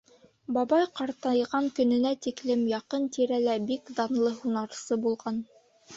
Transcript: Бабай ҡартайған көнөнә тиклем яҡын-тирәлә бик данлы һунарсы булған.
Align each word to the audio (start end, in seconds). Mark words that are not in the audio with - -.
Бабай 0.55 0.85
ҡартайған 0.99 1.67
көнөнә 1.79 2.13
тиклем 2.27 2.65
яҡын-тирәлә 2.71 3.59
бик 3.69 3.93
данлы 4.01 4.37
һунарсы 4.41 4.99
булған. 5.05 5.39